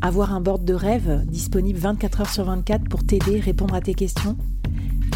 [0.00, 3.94] Avoir un board de rêve disponible 24 heures sur 24 pour t'aider, répondre à tes
[3.94, 4.36] questions?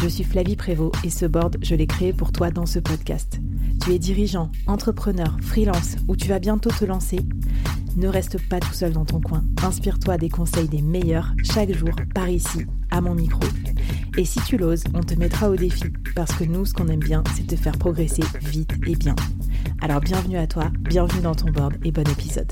[0.01, 3.39] Je suis Flavie Prévost et ce board, je l'ai créé pour toi dans ce podcast.
[3.81, 7.19] Tu es dirigeant, entrepreneur, freelance ou tu vas bientôt te lancer?
[7.95, 9.43] Ne reste pas tout seul dans ton coin.
[9.63, 13.43] Inspire-toi des conseils des meilleurs chaque jour par ici, à mon micro.
[14.17, 16.99] Et si tu l'oses, on te mettra au défi parce que nous, ce qu'on aime
[16.99, 19.15] bien, c'est te faire progresser vite et bien.
[19.81, 22.51] Alors bienvenue à toi, bienvenue dans ton board et bon épisode.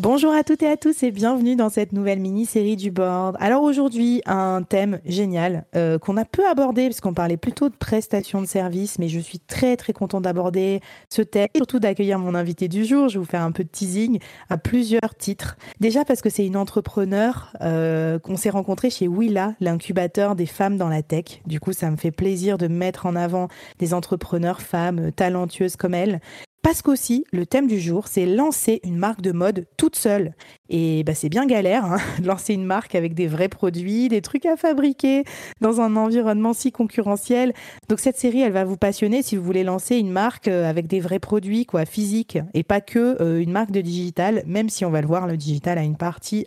[0.00, 3.36] Bonjour à toutes et à tous et bienvenue dans cette nouvelle mini-série du board.
[3.40, 7.74] Alors aujourd'hui, un thème génial euh, qu'on a peu abordé parce qu'on parlait plutôt de
[7.74, 12.20] prestations de services, mais je suis très très contente d'aborder ce thème et surtout d'accueillir
[12.20, 13.08] mon invité du jour.
[13.08, 15.56] Je vais vous faire un peu de teasing à plusieurs titres.
[15.80, 20.76] Déjà parce que c'est une entrepreneur euh, qu'on s'est rencontrée chez Willa, l'incubateur des femmes
[20.76, 21.42] dans la tech.
[21.44, 23.48] Du coup, ça me fait plaisir de mettre en avant
[23.80, 26.20] des entrepreneurs femmes talentueuses comme elle
[26.68, 30.34] parce qu'aussi, le thème du jour, c'est lancer une marque de mode toute seule.
[30.68, 34.20] Et bah, c'est bien galère hein, de lancer une marque avec des vrais produits, des
[34.20, 35.24] trucs à fabriquer
[35.62, 37.54] dans un environnement si concurrentiel.
[37.88, 40.88] Donc cette série, elle va vous passionner si vous voulez lancer une marque euh, avec
[40.88, 44.84] des vrais produits, quoi, physiques, et pas que euh, une marque de digital, même si
[44.84, 46.46] on va le voir, le digital a une partie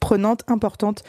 [0.00, 1.02] prenante importante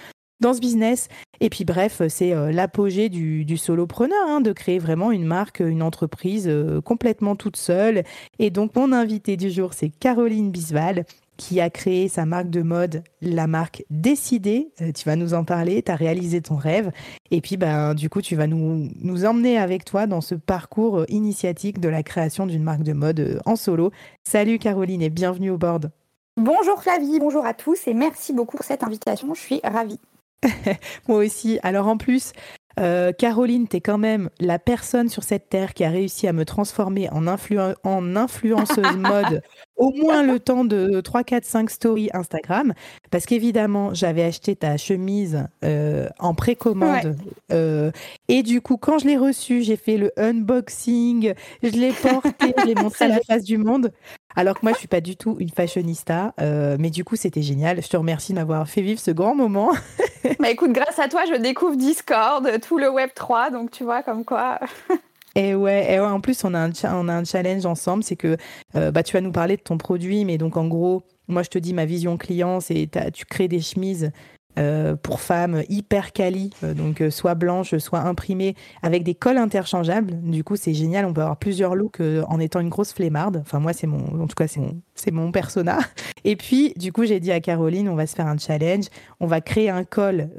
[0.43, 1.07] dans ce business.
[1.39, 5.81] Et puis bref, c'est euh, l'apogée du, solopreneur, hein, de créer vraiment une marque, une
[5.81, 8.03] entreprise euh, complètement toute seule.
[8.39, 11.05] Et donc mon invité du jour, c'est Caroline Bisval
[11.35, 14.69] qui a créé sa marque de mode, la marque Décidée.
[14.81, 16.91] Euh, tu vas nous en parler, tu as réalisé ton rêve.
[17.31, 21.05] Et puis, ben, du coup, tu vas nous, nous emmener avec toi dans ce parcours
[21.09, 23.91] initiatique de la création d'une marque de mode en solo.
[24.23, 25.89] Salut Caroline et bienvenue au board.
[26.37, 29.33] Bonjour Flavie, bonjour à tous et merci beaucoup pour cette invitation.
[29.33, 29.99] Je suis ravie.
[31.07, 31.59] Moi aussi.
[31.63, 32.33] Alors en plus,
[32.79, 36.33] euh, Caroline, tu es quand même la personne sur cette terre qui a réussi à
[36.33, 39.41] me transformer en, en influenceuse mode
[39.75, 42.73] au moins le temps de 3, 4, 5 stories Instagram.
[43.11, 47.15] Parce qu'évidemment, j'avais acheté ta chemise euh, en précommande.
[47.51, 47.91] Euh,
[48.27, 52.65] et du coup, quand je l'ai reçue, j'ai fait le unboxing, je l'ai portée, je
[52.65, 53.91] l'ai montré à la face du monde.
[54.35, 57.41] Alors que moi, je suis pas du tout une fashionista, euh, mais du coup, c'était
[57.41, 57.81] génial.
[57.81, 59.71] Je te remercie de m'avoir fait vivre ce grand moment.
[60.39, 64.03] bah écoute, grâce à toi, je découvre Discord, tout le Web 3, donc tu vois
[64.03, 64.59] comme quoi.
[65.35, 68.15] Et ouais, et ouais, en plus, on a un, on a un challenge ensemble, c'est
[68.15, 68.37] que
[68.75, 71.49] euh, bah, tu vas nous parler de ton produit, mais donc en gros, moi je
[71.49, 74.11] te dis ma vision client, c'est tu crées des chemises
[74.59, 79.37] euh, pour femmes hyper quali, euh, donc euh, soit blanches, soit imprimées, avec des cols
[79.37, 80.21] interchangeables.
[80.21, 81.05] Du coup, c'est génial.
[81.05, 83.37] On peut avoir plusieurs looks en étant une grosse flemmarde.
[83.41, 85.79] Enfin, moi, c'est mon, en tout cas, c'est mon, c'est mon persona.
[86.23, 88.85] Et puis, du coup, j'ai dit à Caroline, on va se faire un challenge.
[89.19, 90.29] On va créer un col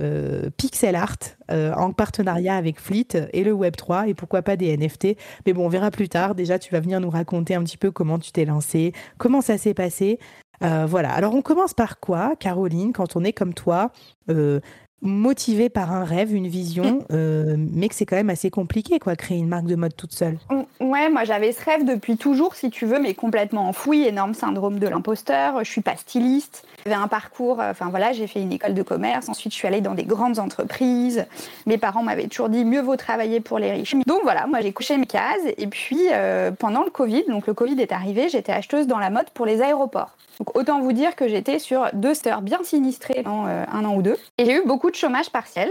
[0.57, 1.17] pixel art
[1.51, 5.17] en partenariat avec Fleet et le Web 3 et pourquoi pas des NFT.
[5.47, 6.35] Mais bon, on verra plus tard.
[6.35, 9.59] Déjà, tu vas venir nous raconter un petit peu comment tu t'es lancé, comment ça
[9.59, 10.19] s'est passé.
[10.63, 11.13] Euh, voilà.
[11.13, 13.91] Alors on commence par quoi, Caroline, quand on est comme toi,
[14.31, 14.61] euh,
[15.05, 17.05] motivé par un rêve, une vision, mm.
[17.13, 20.13] euh, mais que c'est quand même assez compliqué, quoi, créer une marque de mode toute
[20.13, 20.39] seule.
[20.51, 24.35] Mm, ouais, moi j'avais ce rêve depuis toujours, si tu veux, mais complètement enfoui, énorme
[24.35, 25.63] syndrome de l'imposteur.
[25.63, 26.67] Je suis pas styliste.
[26.85, 29.29] J'avais un parcours, enfin voilà, j'ai fait une école de commerce.
[29.29, 31.25] Ensuite, je suis allée dans des grandes entreprises.
[31.67, 33.97] Mes parents m'avaient toujours dit mieux vaut travailler pour les riches.
[34.07, 35.41] Donc voilà, moi j'ai couché mes cases.
[35.57, 36.01] Et puis
[36.59, 39.63] pendant le Covid, donc le Covid est arrivé, j'étais acheteuse dans la mode pour les
[39.63, 40.17] aéroports.
[40.39, 43.95] Donc autant vous dire que j'étais sur deux steurs bien sinistrés dans euh, un an
[43.95, 44.17] ou deux.
[44.39, 45.71] Et j'ai eu beaucoup de chômage partiel.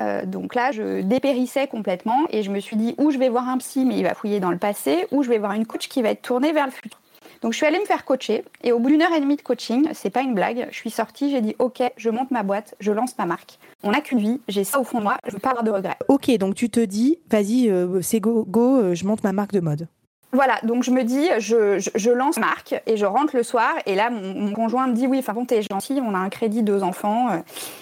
[0.00, 3.48] Euh, donc là, je dépérissais complètement et je me suis dit, ou je vais voir
[3.48, 5.88] un psy, mais il va fouiller dans le passé, ou je vais voir une coach
[5.88, 6.98] qui va être tournée vers le futur.
[7.42, 9.42] Donc je suis allée me faire coacher et au bout d'une heure et demie de
[9.42, 12.76] coaching, c'est pas une blague, je suis sortie, j'ai dit ok, je monte ma boîte,
[12.78, 13.58] je lance ma marque.
[13.82, 15.70] On n'a qu'une vie, j'ai ça au fond de moi, je veux pas avoir de
[15.72, 15.96] regrets.
[16.06, 19.52] Ok, donc tu te dis, vas-y, euh, c'est go, go, euh, je monte ma marque
[19.52, 19.88] de mode.
[20.34, 23.70] Voilà, donc je me dis, je, je, lance marque et je rentre le soir.
[23.84, 26.62] Et là, mon, conjoint me dit, oui, enfin bon, t'es gentil, on a un crédit,
[26.62, 27.28] deux enfants.
[27.30, 27.38] Euh.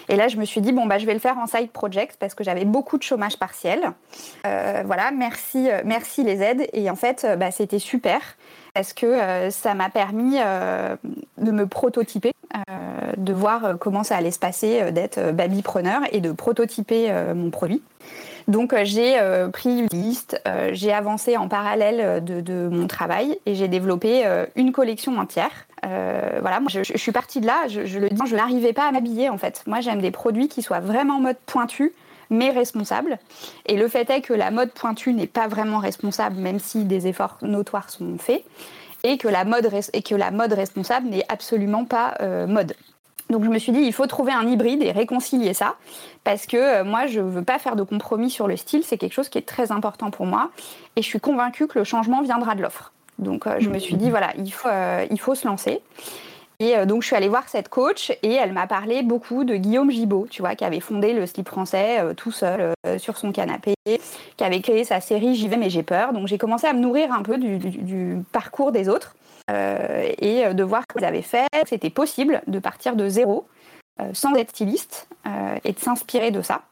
[0.09, 2.17] Et là, je me suis dit, bon, bah, je vais le faire en side project
[2.19, 3.93] parce que j'avais beaucoup de chômage partiel.
[4.47, 6.67] Euh, voilà, merci, merci les aides.
[6.73, 8.21] Et en fait, bah, c'était super
[8.75, 12.33] parce que ça m'a permis de me prototyper,
[13.17, 17.83] de voir comment ça allait se passer, d'être babypreneur et de prototyper mon produit.
[18.51, 23.39] Donc euh, j'ai euh, pris une liste, euh, j'ai avancé en parallèle de, mon travail
[23.47, 24.25] et j'ai développé
[24.57, 25.51] une collection entière.
[25.83, 29.39] voilà, je, suis partie de là, je, le dis, je n'arrivais pas à m'habiller en
[29.39, 29.63] fait.
[29.67, 31.93] Moi j'aime des produits qui soient vraiment en mode pointu
[32.31, 33.19] mais responsable.
[33.67, 37.07] Et le fait est que la mode pointue n'est pas vraiment responsable, même si des
[37.07, 38.45] efforts notoires sont faits,
[39.05, 42.17] et que la mode, et que la mode responsable n'est absolument pas
[42.47, 42.75] mode.
[43.31, 45.77] Donc je me suis dit, il faut trouver un hybride et réconcilier ça,
[46.25, 48.99] parce que euh, moi, je ne veux pas faire de compromis sur le style, c'est
[48.99, 50.51] quelque chose qui est très important pour moi,
[50.97, 52.93] et je suis convaincue que le changement viendra de l'offre.
[53.19, 54.33] Donc euh, je me suis dit, voilà,
[54.67, 55.81] euh, il faut se lancer.
[56.61, 59.91] Et donc je suis allée voir cette coach et elle m'a parlé beaucoup de Guillaume
[59.91, 63.73] Gibaud, tu vois, qui avait fondé le slip français tout seul sur son canapé,
[64.37, 66.13] qui avait créé sa série J'y vais mais j'ai peur.
[66.13, 69.15] Donc j'ai commencé à me nourrir un peu du parcours des autres.
[69.51, 73.49] Euh, et euh, de voir ce qu'ils avaient fait, c'était possible de partir de zéro
[74.01, 75.09] euh, sans être styliste
[75.65, 76.63] et de s'inspirer de ça.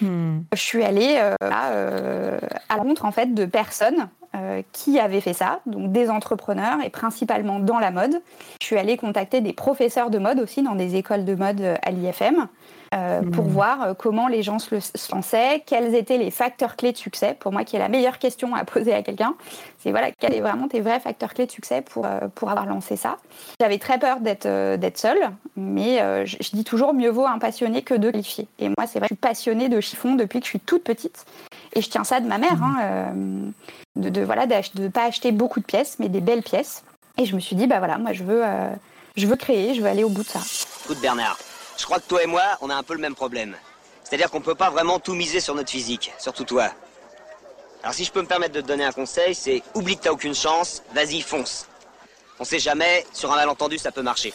[0.00, 0.40] Hmm.
[0.54, 2.40] Je suis allée à, la
[2.70, 4.08] rencontre en fait de personnes
[4.72, 8.22] qui avaient fait ça, donc des entrepreneurs et principalement dans la mode.
[8.60, 11.90] Je suis allée contacter des professeurs de mode aussi dans des écoles de mode à
[11.90, 12.46] l'IFM
[12.92, 13.50] euh, pour hmm.
[13.50, 14.74] voir euh, comment les gens se,
[15.12, 17.36] lançaient, quels étaient les facteurs clés de succès.
[17.38, 19.36] Pour moi, qui est la meilleure question à poser à quelqu'un,
[19.78, 22.66] c'est voilà, quels sont vraiment tes vrais facteurs clés de succès pour, euh, pour avoir
[22.66, 23.18] lancé ça.
[23.60, 25.20] J'avais très peur d'être d'être seule,
[25.54, 28.48] mais je, dis toujours mieux vaut un passionné que deux qualifiés.
[28.58, 31.26] Et moi, c'est vrai, je suis passionnée de chiffon depuis que je suis toute petite.
[31.74, 33.14] Et je tiens ça de ma mère, hein,
[33.96, 36.82] de, de, voilà, de ne pas acheter beaucoup de pièces, mais des belles pièces.
[37.18, 38.42] Et je me suis dit, bah voilà, moi je veux,
[39.16, 40.40] je veux créer, je veux aller au bout de ça.
[40.84, 41.38] Écoute Bernard,
[41.76, 43.56] je crois que toi et moi, on a un peu le même problème.
[44.02, 46.70] C'est-à-dire qu'on peut pas vraiment tout miser sur notre physique, surtout toi.
[47.82, 50.10] Alors si je peux me permettre de te donner un conseil, c'est oublie que t'as
[50.10, 51.66] aucune chance, vas-y, fonce.
[52.40, 54.34] On sait jamais, sur un malentendu, ça peut marcher.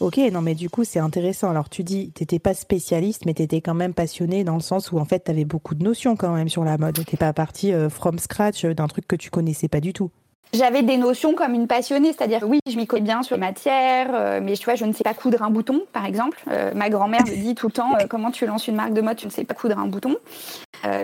[0.00, 1.50] Ok, non mais du coup c'est intéressant.
[1.50, 4.98] Alors tu dis, t'étais pas spécialiste, mais t'étais quand même passionné dans le sens où
[4.98, 7.04] en fait t'avais beaucoup de notions quand même sur la mode.
[7.04, 10.10] T'es pas parti euh, from scratch euh, d'un truc que tu connaissais pas du tout.
[10.54, 14.08] J'avais des notions comme une passionnée, c'est-à-dire oui, je m'y connais bien sur les matières,
[14.14, 16.42] euh, mais tu vois, je ne sais pas coudre un bouton, par exemple.
[16.74, 19.26] Ma grand-mère me dit tout le temps comment tu lances une marque de mode, tu
[19.26, 20.16] ne sais pas coudre un bouton.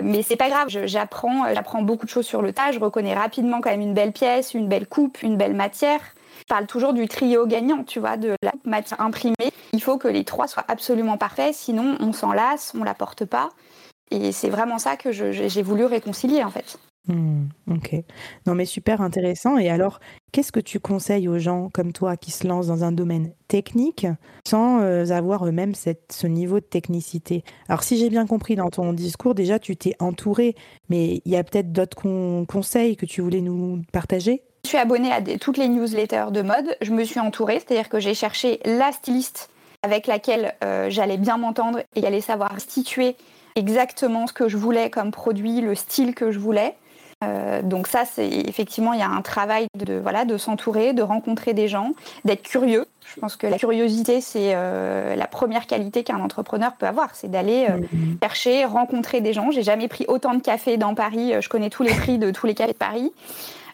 [0.03, 2.73] mais c'est pas grave, j'apprends, j'apprends beaucoup de choses sur le tas.
[2.73, 6.01] Je reconnais rapidement quand même une belle pièce, une belle coupe, une belle matière.
[6.47, 9.51] Parle toujours du trio gagnant, tu vois, de la matière imprimée.
[9.73, 13.25] Il faut que les trois soient absolument parfaits, sinon on s'en lasse, on la porte
[13.25, 13.49] pas.
[14.11, 16.77] Et c'est vraiment ça que j'ai voulu réconcilier en fait.
[17.07, 18.03] Hmm, ok.
[18.45, 19.57] Non, mais super intéressant.
[19.57, 19.99] Et alors,
[20.33, 24.05] qu'est-ce que tu conseilles aux gens comme toi qui se lancent dans un domaine technique
[24.45, 27.43] sans euh, avoir eux-mêmes ce niveau de technicité?
[27.69, 30.55] Alors, si j'ai bien compris dans ton discours, déjà, tu t'es entouré,
[30.89, 34.43] mais il y a peut-être d'autres conseils que tu voulais nous partager?
[34.67, 36.75] Suis abonnée à toutes les newsletters de mode.
[36.81, 39.49] Je me suis entourée, c'est-à-dire que j'ai cherché la styliste
[39.83, 43.15] avec laquelle euh, j'allais bien m'entendre et allait savoir situer
[43.55, 46.75] exactement ce que je voulais comme produit, le style que je voulais.
[47.23, 51.01] Euh, donc ça, c'est effectivement, il y a un travail de, voilà, de s'entourer, de
[51.01, 51.93] rencontrer des gens,
[52.25, 52.85] d'être curieux.
[53.15, 57.31] Je pense que la curiosité, c'est euh, la première qualité qu'un entrepreneur peut avoir, c'est
[57.31, 58.19] d'aller euh, mm-hmm.
[58.21, 59.49] chercher, rencontrer des gens.
[59.49, 61.33] J'ai jamais pris autant de café dans Paris.
[61.39, 63.11] Je connais tous les prix de tous les cafés de Paris.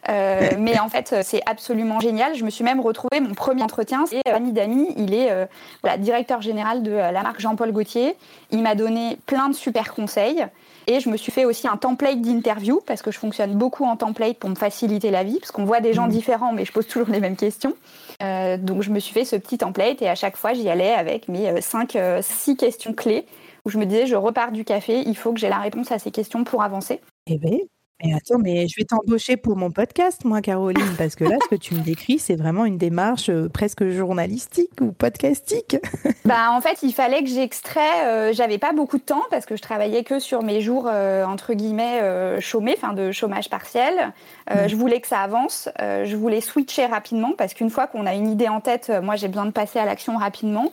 [0.59, 2.35] mais en fait, c'est absolument génial.
[2.35, 5.47] Je me suis même retrouvée, mon premier entretien, c'est ami Dami, il est
[5.81, 8.15] voilà, directeur général de la marque Jean-Paul Gaultier.
[8.51, 10.45] Il m'a donné plein de super conseils.
[10.87, 13.95] Et je me suis fait aussi un template d'interview parce que je fonctionne beaucoup en
[13.95, 16.11] template pour me faciliter la vie parce qu'on voit des gens mmh.
[16.11, 17.73] différents mais je pose toujours les mêmes questions.
[18.21, 20.93] Euh, donc je me suis fait ce petit template et à chaque fois j'y allais
[20.93, 23.25] avec mes 5, euh, 6 euh, questions clés
[23.65, 25.99] où je me disais je repars du café, il faut que j'ai la réponse à
[25.99, 26.99] ces questions pour avancer.
[27.27, 27.59] Eh bien,
[28.01, 31.47] mais attends, mais je vais t'embaucher pour mon podcast, moi, Caroline, parce que là, ce
[31.47, 35.77] que tu me décris, c'est vraiment une démarche euh, presque journalistique ou podcastique.
[36.25, 38.05] bah, en fait, il fallait que j'extrais.
[38.05, 41.23] Euh, j'avais pas beaucoup de temps parce que je travaillais que sur mes jours euh,
[41.25, 42.01] entre guillemets
[42.41, 44.13] chômés, enfin de chômage partiel.
[44.49, 44.67] Mm.
[44.67, 45.69] Je voulais que ça avance.
[45.79, 49.27] je voulais switcher rapidement parce qu'une fois qu'on a une idée en tête, moi, j'ai
[49.27, 50.71] besoin de passer à l'action rapidement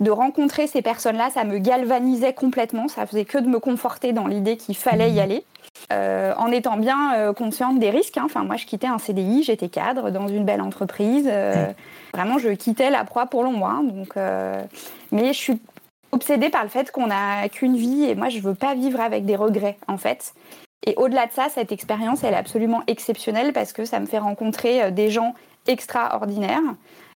[0.00, 2.88] de rencontrer ces personnes-là, ça me galvanisait complètement.
[2.88, 5.18] Ça faisait que de me conforter dans l'idée qu'il fallait y mm.
[5.18, 5.44] aller.
[5.90, 8.18] en étant bien consciente des risques.
[8.18, 8.24] Hein.
[8.26, 11.30] Enfin, moi, je quittais un CDI, j'étais cadre dans une belle entreprise.
[12.12, 13.66] Vraiment, je quittais la proie pour l'ombre.
[13.66, 13.82] Hein.
[13.84, 14.14] donc,
[15.12, 15.60] mais je suis
[16.12, 19.24] obsédée par le fait qu'on n'a qu'une vie et moi, je veux pas vivre avec
[19.24, 20.34] des regrets, en fait.
[20.86, 24.18] Et au-delà de ça, cette expérience, elle est absolument exceptionnelle parce que ça me fait
[24.18, 25.34] rencontrer des gens
[25.66, 26.60] extraordinaires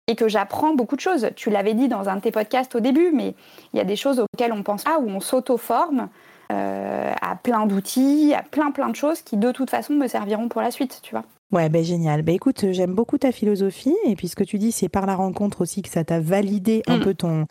[0.07, 1.29] et que j'apprends beaucoup de choses.
[1.35, 3.35] Tu l'avais dit dans un de tes podcasts au début, mais
[3.73, 6.09] il y a des choses auxquelles on pense pas, où on s'auto-forme
[6.51, 10.47] euh, à plein d'outils, à plein plein de choses qui de toute façon me serviront
[10.47, 11.25] pour la suite, tu vois.
[11.51, 12.23] Ouais, ben génial.
[12.23, 15.15] Ben écoute, j'aime beaucoup ta philosophie et puis ce que tu dis, c'est par la
[15.15, 17.03] rencontre aussi que ça t'a validé un mm.
[17.03, 17.45] peu ton,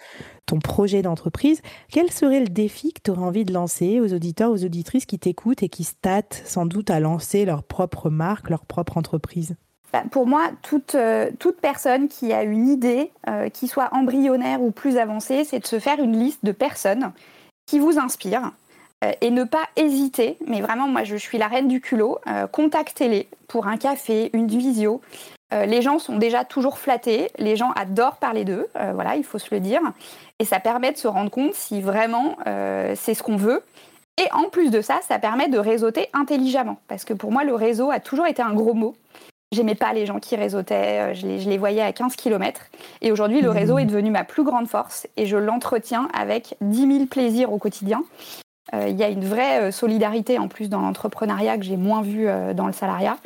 [0.44, 1.62] ton projet d'entreprise.
[1.90, 5.18] Quel serait le défi que tu aurais envie de lancer aux auditeurs, aux auditrices qui
[5.18, 9.56] t'écoutent et qui se tâtent sans doute à lancer leur propre marque, leur propre entreprise?
[10.10, 10.50] Pour moi,
[10.94, 15.60] euh, toute, personne qui a une idée, euh, qui soit embryonnaire ou plus avancée, c'est
[15.60, 17.12] de se faire une liste de personnes
[17.66, 18.52] qui vous inspirent
[19.04, 20.36] euh, et ne pas hésiter.
[20.46, 22.18] Mais vraiment, moi, je suis la reine du culot.
[22.52, 25.00] Contactez-les pour un café, une visio.
[25.52, 27.30] les gens sont déjà toujours flattés.
[27.38, 28.66] Les gens adorent parler d'eux.
[28.94, 29.80] voilà, il faut se le dire.
[30.38, 32.36] Et ça permet de se rendre compte si vraiment
[32.94, 33.62] c'est ce qu'on veut.
[34.18, 36.78] Et en plus de ça, ça permet de réseauter intelligemment.
[36.88, 38.96] Parce que pour moi, le réseau a toujours été un gros mot.
[39.52, 42.62] J'aimais pas les gens qui réseautaient, euh, je les, voyais à 15 km.
[43.00, 46.92] Et aujourd'hui, le réseau est devenu ma plus grande force et je l'entretiens avec 10
[46.94, 48.02] 000 plaisirs au quotidien.
[48.74, 52.02] Euh, il y a une vraie euh, solidarité en plus dans l'entrepreneuriat que j'ai moins
[52.02, 52.26] vu
[52.56, 53.18] dans le salariat.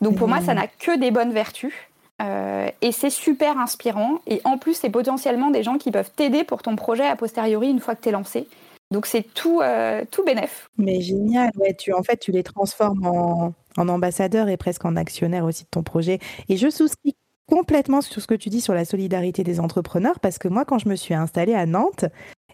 [0.00, 1.74] Donc pour moi, ça n'a que des bonnes vertus.
[2.20, 4.18] et c'est super inspirant.
[4.26, 7.70] Et en plus, c'est potentiellement des gens qui peuvent t'aider pour ton projet a posteriori
[7.70, 8.48] une fois que tu es lancé.
[8.90, 9.62] Donc c'est tout,
[10.10, 10.68] tout bénef.
[10.78, 14.96] Mais génial, ouais, tu, en fait, tu les transformes en, en ambassadeur et presque en
[14.96, 16.18] actionnaire aussi de ton projet.
[16.48, 20.38] Et je souscris complètement sur ce que tu dis sur la solidarité des entrepreneurs parce
[20.38, 22.04] que moi, quand je me suis installée à Nantes,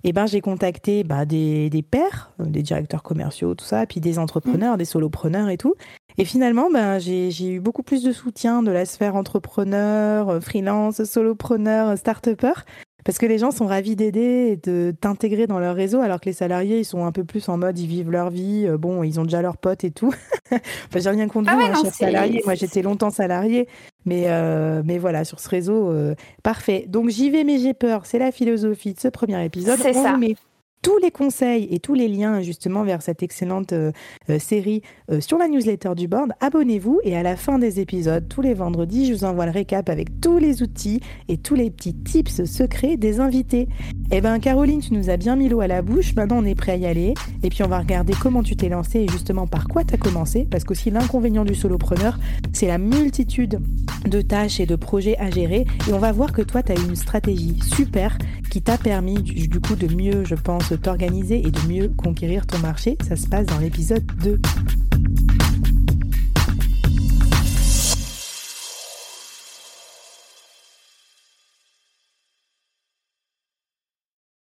[0.05, 4.19] eh ben, j'ai contacté bah, des, des pairs, des directeurs commerciaux, tout ça, puis des
[4.19, 4.79] entrepreneurs, mmh.
[4.79, 5.75] des solopreneurs et tout.
[6.19, 11.97] Et finalement, ben, j'ai eu beaucoup plus de soutien de la sphère entrepreneur, freelance, solopreneur,
[11.99, 12.53] start-upper
[13.07, 16.25] parce que les gens sont ravis d'aider et de t'intégrer dans leur réseau, alors que
[16.27, 19.05] les salariés, ils sont un peu plus en mode, ils vivent leur vie, euh, bon,
[19.05, 20.13] ils ont déjà leurs potes et tout.
[20.51, 20.61] enfin,
[20.97, 23.69] j'ai rien contre ah vous, hein, Moi, j'étais longtemps salarié,
[24.07, 26.87] mais, euh, mais voilà, sur ce réseau, euh, parfait.
[26.89, 28.07] Donc, j'y vais, mais j'ai peur.
[28.07, 29.79] C'est la philosophie de ce premier épisode.
[29.81, 30.19] C'est ça
[30.87, 33.91] tous les conseils et tous les liens justement vers cette excellente euh,
[34.31, 38.29] euh, série euh, sur la newsletter du board, abonnez-vous et à la fin des épisodes,
[38.29, 41.73] tous les vendredis, je vous envoie le récap avec tous les outils et tous les
[41.73, 43.67] petits tips secrets des invités.
[44.13, 46.55] Eh ben Caroline, tu nous as bien mis l'eau à la bouche, maintenant on est
[46.55, 47.15] prêt à y aller.
[47.43, 49.99] Et puis on va regarder comment tu t'es lancé et justement par quoi tu as
[49.99, 50.47] commencé.
[50.49, 52.17] Parce qu'aussi l'inconvénient du solopreneur,
[52.53, 53.59] c'est la multitude
[54.05, 55.67] de tâches et de projets à gérer.
[55.89, 58.17] Et on va voir que toi tu as une stratégie super
[58.51, 62.59] qui t'a permis du coup de mieux, je pense, t'organiser et de mieux conquérir ton
[62.59, 62.97] marché.
[63.07, 64.41] Ça se passe dans l'épisode 2.